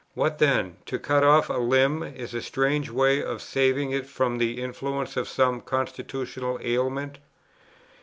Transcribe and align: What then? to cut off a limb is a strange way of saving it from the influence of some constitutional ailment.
What 0.15 0.39
then? 0.39 0.77
to 0.87 0.97
cut 0.97 1.23
off 1.23 1.47
a 1.47 1.59
limb 1.59 2.01
is 2.01 2.33
a 2.33 2.41
strange 2.41 2.89
way 2.89 3.21
of 3.23 3.39
saving 3.39 3.91
it 3.91 4.07
from 4.07 4.39
the 4.39 4.59
influence 4.59 5.15
of 5.15 5.29
some 5.29 5.61
constitutional 5.61 6.57
ailment. 6.63 7.19